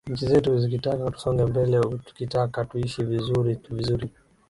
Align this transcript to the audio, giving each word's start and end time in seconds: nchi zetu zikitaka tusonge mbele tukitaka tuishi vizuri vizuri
nchi 0.09 0.25
zetu 0.27 0.59
zikitaka 0.59 1.11
tusonge 1.11 1.45
mbele 1.45 1.79
tukitaka 2.05 2.65
tuishi 2.65 3.03
vizuri 3.03 3.59
vizuri 3.71 4.09